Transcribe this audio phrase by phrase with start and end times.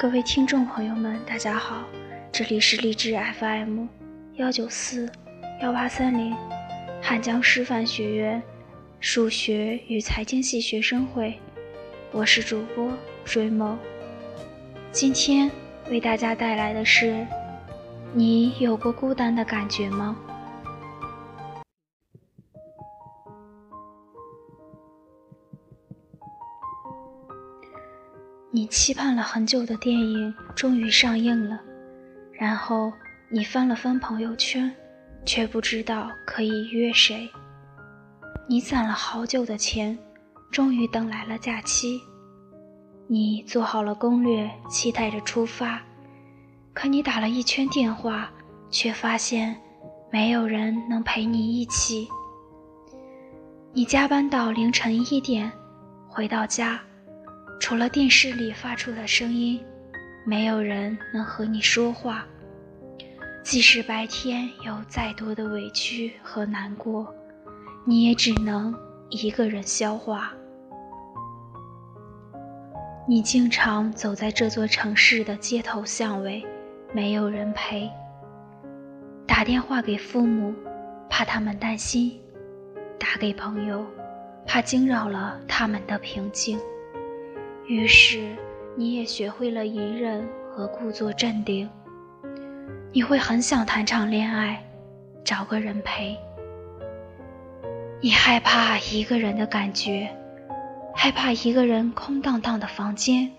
[0.00, 1.84] 各位听众朋友们，大家好，
[2.32, 3.84] 这里是励志 FM
[4.36, 5.06] 幺九四
[5.60, 6.34] 幺八三零，
[7.02, 8.42] 汉江师范学院
[8.98, 11.38] 数学与财经系学生会，
[12.12, 12.90] 我是主播
[13.26, 13.78] 追梦。
[14.90, 15.50] 今天
[15.90, 17.26] 为大家带来的是：
[18.14, 20.16] 你有过孤单的感觉吗？
[28.60, 31.58] 你期盼了很久的电影终于上映了，
[32.30, 32.92] 然后
[33.30, 34.70] 你翻了翻朋友圈，
[35.24, 37.26] 却不知道可以约谁。
[38.46, 39.98] 你攒了好久的钱，
[40.50, 42.02] 终于等来了假期。
[43.08, 45.80] 你做好了攻略，期待着出发，
[46.74, 48.30] 可你打了一圈电话，
[48.70, 49.58] 却发现
[50.12, 52.06] 没有人能陪你一起。
[53.72, 55.50] 你加班到凌晨一点，
[56.10, 56.78] 回到家。
[57.60, 59.62] 除了电视里发出的声音，
[60.24, 62.26] 没有人能和你说话。
[63.44, 67.14] 即使白天有再多的委屈和难过，
[67.84, 68.74] 你也只能
[69.10, 70.32] 一个人消化。
[73.06, 76.44] 你经常走在这座城市的街头巷尾，
[76.92, 77.90] 没有人陪。
[79.26, 80.54] 打电话给父母，
[81.08, 82.20] 怕他们担心；
[82.98, 83.84] 打给朋友，
[84.46, 86.58] 怕惊扰了他们的平静。
[87.70, 88.36] 于是，
[88.76, 91.70] 你也学会了隐忍和故作镇定。
[92.92, 94.60] 你会很想谈场恋爱，
[95.24, 96.18] 找个人陪。
[98.02, 100.10] 你害怕一个人的感觉，
[100.96, 103.30] 害怕一个人空荡荡的房间，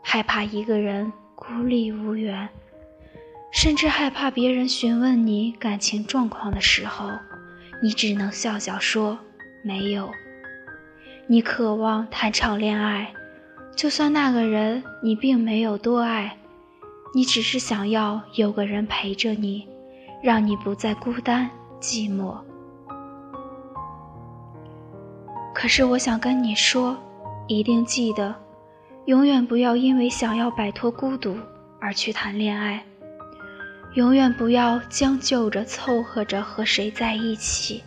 [0.00, 2.48] 害怕一个人孤立无援，
[3.50, 7.10] 甚至害怕别人询问你感情状况的时候，
[7.82, 9.18] 你只能笑笑说
[9.64, 10.08] 没有。
[11.26, 13.12] 你渴望谈场恋爱。
[13.76, 16.34] 就算那个人你并没有多爱，
[17.14, 19.68] 你只是想要有个人陪着你，
[20.22, 22.38] 让你不再孤单寂寞。
[25.54, 26.96] 可是我想跟你说，
[27.48, 28.34] 一定记得，
[29.04, 31.36] 永远不要因为想要摆脱孤独
[31.78, 32.82] 而去谈恋爱，
[33.92, 37.82] 永远不要将就着凑合着和谁在一起，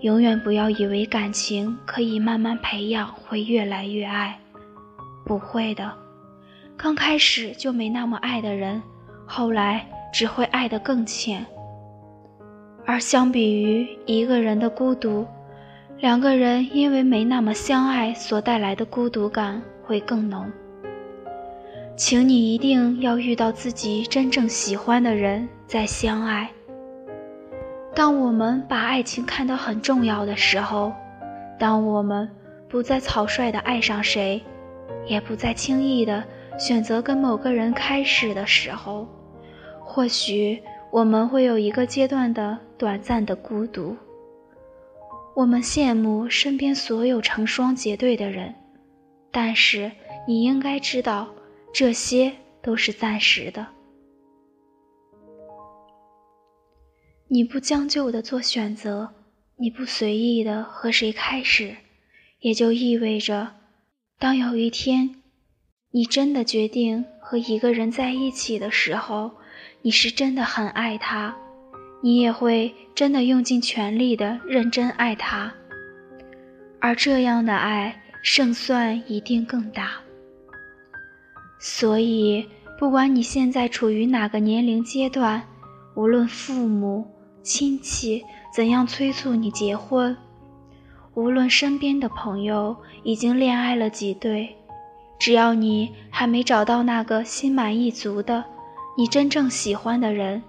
[0.00, 4.36] 永远不要以为感情可以慢慢培养会越来越爱。
[5.30, 5.92] 不会的，
[6.76, 8.82] 刚开始就没那么爱的人，
[9.24, 11.46] 后来只会爱得更浅。
[12.84, 15.24] 而相比于一个人的孤独，
[15.98, 20.50] 两个人因为没那么相爱所带来的孤独感会更浓。
[21.94, 26.50] 请你一定要遇到自己真正喜欢的人再相爱。
[27.94, 30.92] 当我们把爱情看得很重要的时候，
[31.56, 32.28] 当我们
[32.68, 34.42] 不再草率地爱上谁。
[35.06, 36.24] 也不再轻易的
[36.58, 39.08] 选择跟某个人开始的时候，
[39.84, 43.96] 或许我们会有一个阶段的短暂的孤独。
[45.34, 48.54] 我们羡慕身边所有成双结对的人，
[49.30, 49.90] 但是
[50.26, 51.28] 你应该知道，
[51.72, 53.66] 这些都是暂时的。
[57.28, 59.08] 你不将就的做选择，
[59.56, 61.76] 你不随意的和谁开始，
[62.40, 63.59] 也就意味着。
[64.20, 65.14] 当有一天，
[65.92, 69.30] 你真的决定和一个人在一起的时候，
[69.80, 71.34] 你是真的很爱他，
[72.02, 75.50] 你也会真的用尽全力的认真爱他，
[76.80, 79.92] 而这样的爱胜算一定更大。
[81.58, 82.46] 所以，
[82.78, 85.42] 不管你现在处于哪个年龄阶段，
[85.94, 87.10] 无论父母
[87.42, 88.22] 亲戚
[88.54, 90.14] 怎样催促你结婚。
[91.20, 94.56] 无论身边的朋友已经恋爱了几对，
[95.18, 98.42] 只要你还没找到那个心满意足的、
[98.96, 100.42] 你真正喜欢的人，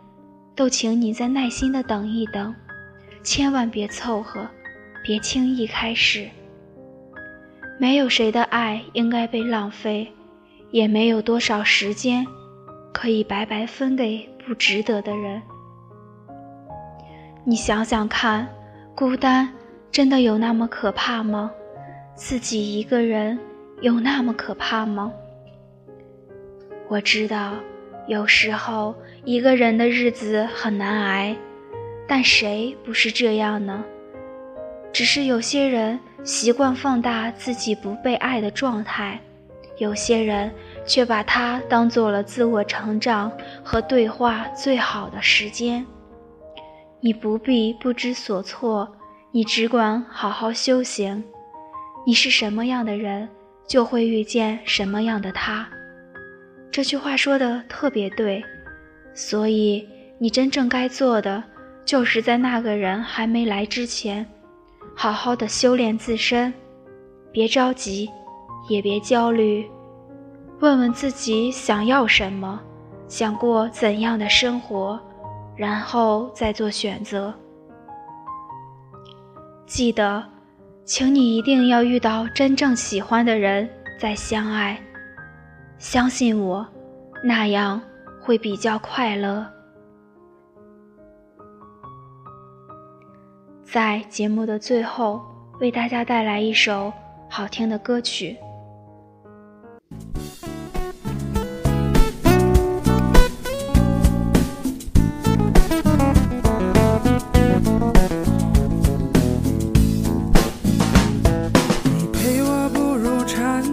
[0.55, 2.55] 都请你再耐心的等一等，
[3.21, 4.47] 千万别凑合，
[5.03, 6.29] 别轻易开始。
[7.77, 10.09] 没有谁的爱应该被浪费，
[10.71, 12.25] 也没有多少时间
[12.93, 15.41] 可以白白分给不值得的人。
[17.43, 18.47] 你想想看，
[18.95, 19.51] 孤单。
[19.91, 21.51] 真的有那么可怕吗？
[22.15, 23.37] 自己一个人
[23.81, 25.11] 有那么可怕吗？
[26.87, 27.55] 我知道，
[28.07, 28.95] 有时候
[29.25, 31.35] 一个人的日子很难挨，
[32.07, 33.83] 但谁不是这样呢？
[34.93, 39.19] 只是有些人习惯放大自己不被爱的状态，
[39.77, 40.49] 有些人
[40.85, 43.29] 却把它当做了自我成长
[43.61, 45.85] 和对话最好的时间。
[47.01, 48.89] 你不必不知所措。
[49.33, 51.23] 你只管好好修行，
[52.05, 53.29] 你是什么样的人，
[53.65, 55.65] 就会遇见什么样的他。
[56.69, 58.43] 这句话说的特别对，
[59.13, 59.87] 所以
[60.19, 61.41] 你真正该做的，
[61.85, 64.25] 就是在那个人还没来之前，
[64.93, 66.53] 好好的修炼自身，
[67.31, 68.09] 别着急，
[68.67, 69.65] 也别焦虑，
[70.59, 72.61] 问问自己想要什么，
[73.07, 74.99] 想过怎样的生活，
[75.55, 77.33] 然后再做选择。
[79.71, 80.21] 记得，
[80.83, 84.77] 请你一定要遇到真正喜欢的人再相爱。
[85.77, 86.67] 相信我，
[87.23, 87.81] 那样
[88.21, 89.47] 会比较快乐。
[93.63, 95.21] 在节目的最后，
[95.61, 96.91] 为大家带来一首
[97.29, 98.35] 好听的歌曲。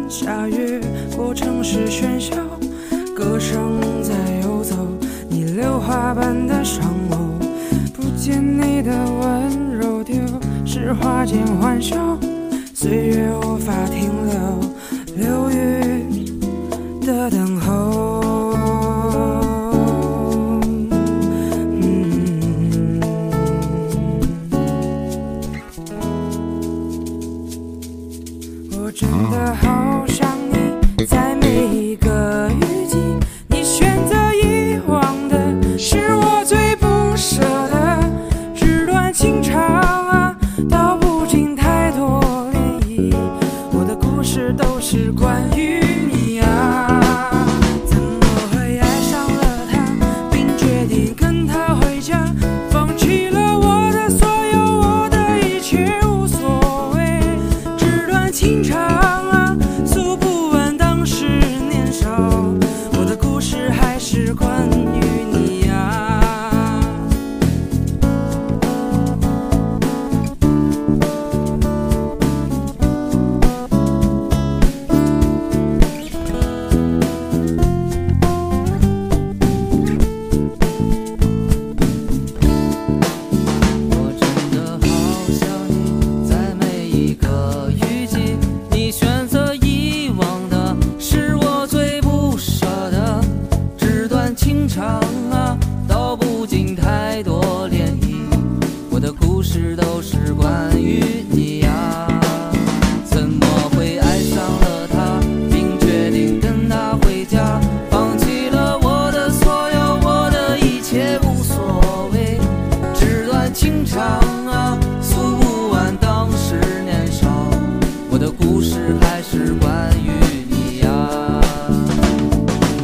[0.09, 0.81] 下雨，
[1.15, 2.35] 过城市喧嚣，
[3.15, 4.75] 歌声在游走，
[5.29, 7.39] 你榴花般的双眸，
[7.93, 10.17] 不见你的温柔，丢
[10.65, 12.19] 失花间欢笑，
[12.75, 14.68] 岁月无法停留。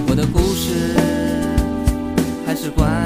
[0.09, 0.97] 我的故事
[2.47, 3.04] 还是关于你啊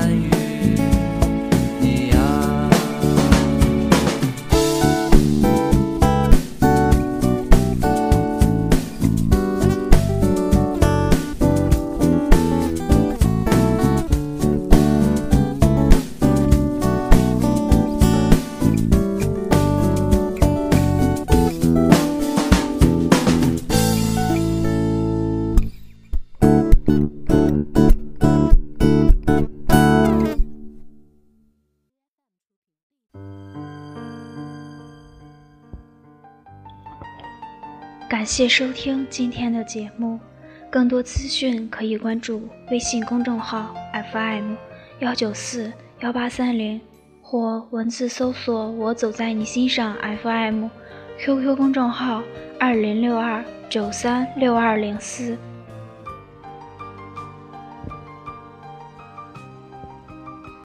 [38.28, 40.20] 谢收听今天的节目，
[40.68, 43.74] 更多资讯可以关注微信公众号
[44.12, 44.52] FM
[44.98, 46.78] 幺九四幺八三零，
[47.22, 52.22] 或文字搜索“我走在你心上 FM”，QQ 公众号
[52.60, 55.34] 二零六二九三六二零四。